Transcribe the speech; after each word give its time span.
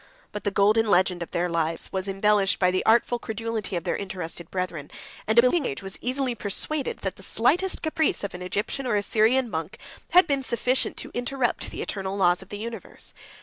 But 0.31 0.45
the 0.45 0.49
golden 0.49 0.87
legend 0.87 1.21
of 1.21 1.29
their 1.29 1.47
lives 1.47 1.83
73 1.83 1.95
was 1.95 2.07
embellished 2.07 2.57
by 2.57 2.71
the 2.71 2.83
artful 2.87 3.19
credulity 3.19 3.75
of 3.75 3.83
their 3.83 3.95
interested 3.95 4.49
brethren; 4.49 4.89
and 5.27 5.37
a 5.37 5.43
believing 5.43 5.67
age 5.67 5.83
was 5.83 5.99
easily 6.01 6.33
persuaded, 6.33 7.01
that 7.03 7.17
the 7.17 7.21
slightest 7.21 7.83
caprice 7.83 8.23
of 8.23 8.33
an 8.33 8.41
Egyptian 8.41 8.87
or 8.87 8.95
a 8.95 9.03
Syrian 9.03 9.47
monk 9.47 9.77
had 10.09 10.25
been 10.25 10.41
sufficient 10.41 10.97
to 10.97 11.11
interrupt 11.13 11.69
the 11.69 11.83
eternal 11.83 12.17
laws 12.17 12.41
of 12.41 12.49
the 12.49 12.57
universe. 12.57 13.13